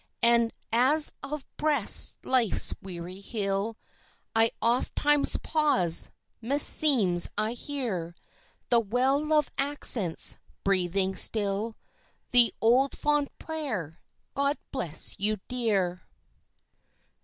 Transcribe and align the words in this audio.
And 0.23 0.51
as 0.73 1.13
I 1.21 1.43
breast 1.57 2.25
life's 2.25 2.73
weary 2.81 3.19
hill, 3.19 3.77
I 4.35 4.49
ofttimes 4.59 5.37
pause 5.37 6.09
meseems 6.41 7.29
I 7.37 7.53
hear 7.53 8.15
The 8.69 8.79
well 8.79 9.23
loved 9.23 9.51
accents 9.59 10.39
breathing 10.63 11.15
still 11.15 11.75
The 12.31 12.51
old 12.61 12.97
fond 12.97 13.29
prayer, 13.37 13.99
"God 14.33 14.57
bless 14.71 15.13
you, 15.19 15.37
dear." 15.47 16.01